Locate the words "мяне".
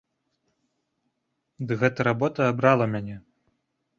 2.97-3.15